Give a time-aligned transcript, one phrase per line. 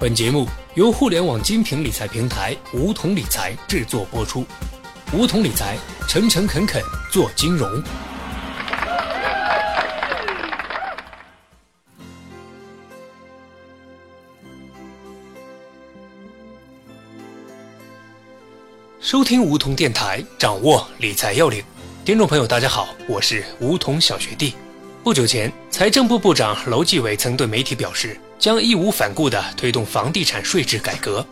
[0.00, 4.46] 本节目由互联网精品理财平台梧桐理财制作播出。
[5.12, 5.76] 梧桐理财，
[6.08, 7.70] 诚诚恳恳做金融。
[19.00, 21.62] 收听梧桐电台，掌握理财要领。
[22.06, 24.54] 听众朋友，大家好，我是梧桐小学弟。
[25.04, 28.18] 不久前，财政部部长楼继伟曾对媒体表示。
[28.40, 31.24] 将义无反顾地推动房地产税制改革。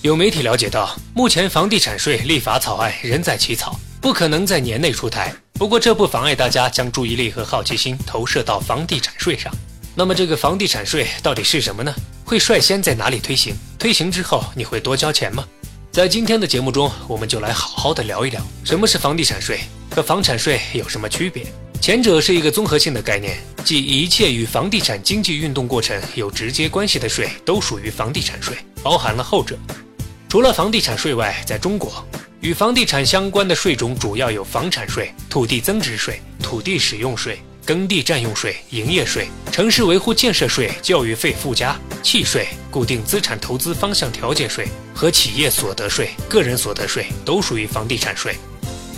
[0.00, 5.34] 有媒体了解到，目前房地产税立法草案仍在起草，不可能在年内出台。
[5.54, 9.52] 不过，这不妨碍大家将注意力和好奇心投射到房地产税上。
[9.96, 11.92] 那么，这个房地产税到底是什么呢？
[12.24, 13.56] 会率先在哪里推行？
[13.76, 15.44] 推行之后，你会多交钱吗？
[15.90, 19.60] 在今天的节目中，我们就来好好的聊一聊，什么是房地产税，
[19.90, 21.44] 和房产税有什么区别。
[21.82, 29.58] 前者是一个综合性的概念，即一切与房地产经济运动过程有直接关系的税都属于房地产税，包含了后者。
[30.28, 31.92] 除了房地产税外，在中国
[32.38, 48.36] 与房地产相关的税种主要有房产税、土地增值税、土地使用税、耕地占用税、营业税、城市维护建设税、教育费附加、契税、固定资产投资方向调节税和企业所得税、个人所得税都属于房地产税。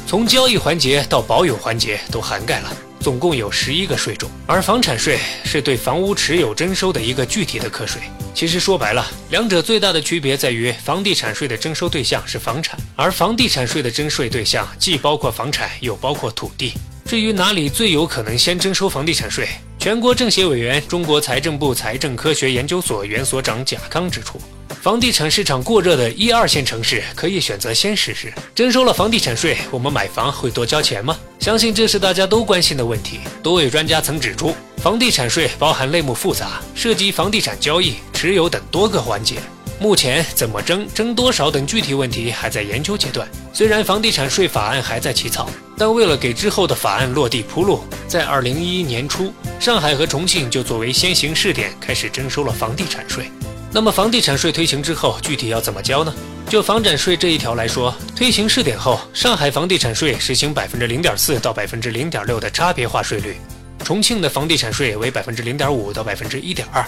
[0.07, 4.31] 从交易环节到保有环节都涵盖了，总共有十一个税种。
[4.47, 8.03] 而房产税是对房屋持有征收的一个具体的课税。
[8.35, 16.75] 其实说白了，两者最大的区别在于，房地产税的征收对象是房产，而房地产税的征税对象既包括房产，又包括土地。
[17.07, 24.39] 至于哪里最有可能先征收房地产税，全国政协委员、中国财政部财政科学研究所原所长贾康指出。
[24.85, 31.17] 房地产市场过热的一二线城市可以选择先实施征收了房地产税，我们买房会多交钱吗？
[31.41, 33.21] 相信这是大家都关心的问题。
[33.43, 39.37] 多位专家曾指出，房地产税包含类目复杂，涉及房地产交易、持有等多个环节。
[39.81, 43.27] 目前怎么征、征多少等具体问题还在研究阶段。
[43.55, 53.31] 虽然房地产税法案还在起草，但为了给之后的法案落地铺路，在二零一一年初，上海和重庆就作为先行试点开始征收了房地产税。
[53.75, 56.15] 那么房地产税推行之后，具体要怎么交呢？
[56.49, 63.37] 就房产税这一条来说，推行试点后，上海房地产税实行百分之零点四到百分之零点六的差别化税率，
[63.85, 66.87] 重庆的房地产税为百分之零点五到百分之一点二。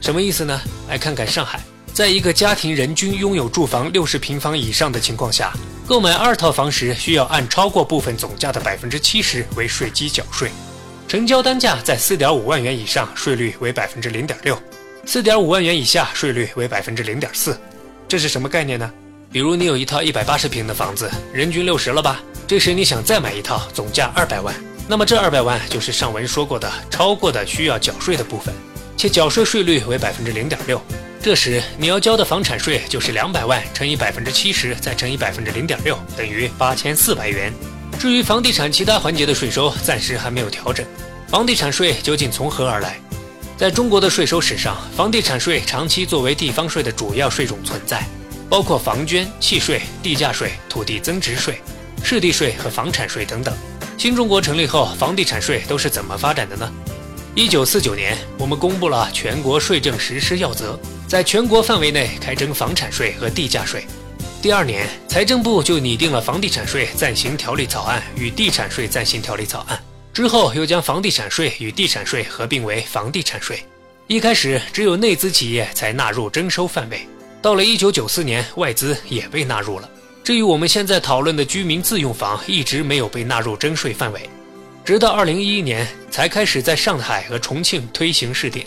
[0.00, 0.58] 什么意思呢？
[0.88, 1.60] 来看看上海，
[1.92, 5.52] 在一个家庭人均拥有住房六十平方以上的情况下，
[5.86, 10.50] 购买二套房时需要按超过部分总价的百分之七十为税基缴税，
[11.06, 14.58] 成交单价在四点五万元以上，税率为百分之零点六。
[15.04, 17.58] 四点五万元以下，税率为百分之零点四，
[18.06, 18.90] 这是什么概念呢？
[19.32, 22.20] 比如你有一套一百八十平的房子，人均六十了吧？
[22.46, 24.54] 这时你想再买一套，总价二百万，
[24.88, 28.54] 那么这二百万就是上文说过的超过的需要缴税的部分，
[28.96, 30.80] 且缴税税率为百分之零点六。
[31.20, 37.52] 这时你要交的房产税就是两百万乘以百分之七十，再乘以百分之零点六，等于八千四百元。
[37.98, 40.86] 至于房地产其他环节的税收，暂时还没有调整。
[41.28, 43.00] 房地产税究竟从何而来？
[43.62, 48.04] 在中国的税收史上，房地产税长期作为地方税的主要税种存在，
[48.50, 51.62] 包括房捐、契税、地价税、土地增值税、
[52.02, 53.56] 市地税和房产税等等。
[53.96, 56.68] 新中国成立后，房地产税都是怎么发展的呢？
[57.36, 63.86] 一九四九年，我们公布了全国税政实施要则，在全国范围内开征房产税和地价税。
[64.42, 69.80] 第二年，财政部就拟定了房地产税暂行条例草案与地产税暂行条例草案。
[70.12, 73.62] 之后又将房地产税与地产税合并为房地产税。
[74.08, 77.06] 一开始只有内资企业才纳入征收范围，
[77.40, 79.88] 到了一九九四年，外资也被纳入了。
[80.22, 84.28] 至于我们现在讨论的居民自用房，一直没有被纳入征税范围，
[84.84, 88.66] 直到二零一一年才开始在上海和重庆推行试点。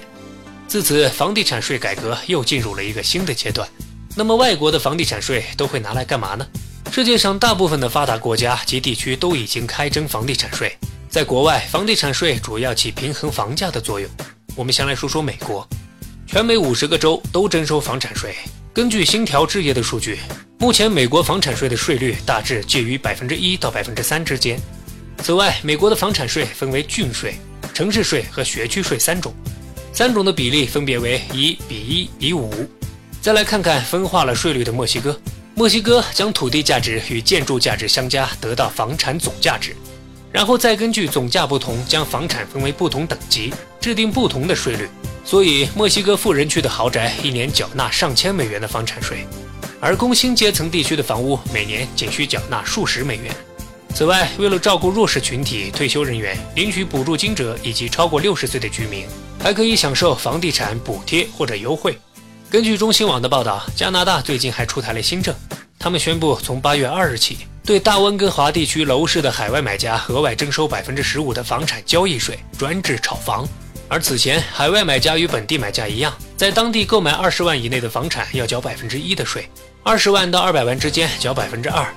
[0.67, 3.67] 自此，房地产税改革又进入了一个新的阶段。
[4.15, 6.47] 那么，外国的房地产税都会拿来干嘛呢？
[6.91, 10.75] 世界上大部分的发达国家及地区都已经开征房地产税。
[11.15, 14.09] 在国外，房地产税主要起平衡房价的作用。
[14.53, 15.65] 我们先来说说美国，
[16.27, 18.35] 全美五十个州都征收房产税。
[18.73, 20.19] 根据新条置业的数据，
[20.59, 24.59] 目前美国房产税的税率大致介于百分之一到百分之三之间。
[25.19, 27.35] 此外，美国的房产税分为郡税、
[27.73, 29.33] 城市税和学区税三种，
[29.93, 32.51] 三种的比例分别为一比一比五。
[33.21, 35.17] 再来看看分化了税率的墨西哥，
[35.53, 39.73] 墨西哥将土地价值与建筑价值相加，得到房产总价值。
[40.35, 44.89] 然后再根据总价不同，将房产分为不同等级，制定不同的税率。
[45.23, 49.25] 所以，墨西哥富人区的豪宅一年缴纳上千美元的房产税，
[49.79, 53.33] 而工薪阶层地区的房屋每年仅需缴纳数十美元。
[53.93, 59.05] 此外，为了照顾弱势群体、退休人员、领取补助金者以及超过六十岁的居民，
[59.41, 61.97] 还可以享受房地产补贴或者优惠。
[62.49, 65.33] 根据中新网的报道，加拿大最近还出台了新政，
[65.79, 73.47] 他们宣布从八月二日起，对大温哥华地区楼市的海外买家额外征收百分之十五的房产交易税，专治炒房。
[73.87, 79.49] 而此前，海外买家与本地买家一样，在当地购买二十万以内的房产要交百分之一的税，
[79.81, 81.91] 二十万到二百万之间交百分之二。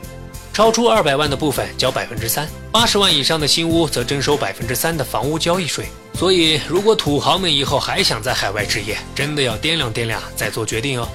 [0.55, 5.85] 超出二百万的部分交百分之三，八十万以上的新屋则征收百分之三的房屋交易税。
[6.15, 11.07] 所以，如果土豪们以后还想在海外置业，真的要掂量掂量再做决定哦。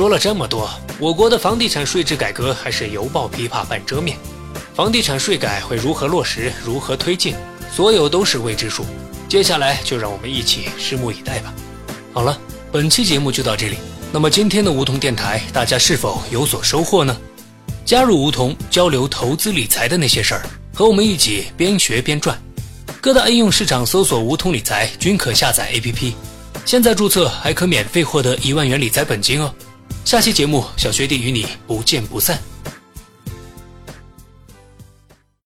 [0.00, 0.66] 说了这么多，
[0.98, 4.16] 我国的房地产税制改革还是犹抱琵琶半遮面。
[4.74, 7.34] 房地产税改会如何落实，如何推进，
[7.70, 8.86] 所有都是未知数。
[9.28, 11.52] 接下来就让我们一起拭目以待吧。
[12.14, 12.40] 好了，
[12.72, 13.76] 本期节目就到这里。
[14.10, 17.14] 那么今天的梧桐电台，大家是否有所收获呢？
[17.84, 20.40] 加入梧桐交流投资理财的那些事儿，
[20.72, 22.40] 和我们一起边学边赚。
[23.02, 26.14] 各大应用市场搜索“梧桐理财”均可下载 APP，
[26.64, 29.54] 现在注册还可免费获得一万元理财本金哦。
[30.04, 32.49] 下期节目，小学弟与你不见不散。